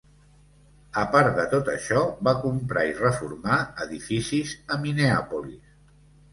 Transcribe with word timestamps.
A 1.01 1.03
part 1.15 1.37
de 1.39 1.45
tot 1.51 1.69
això, 1.73 2.01
va 2.29 2.33
comprar 2.47 2.87
i 2.93 2.97
reformar 3.03 3.61
edificis 3.87 4.59
a 4.79 4.83
Minneapolis. 4.89 5.65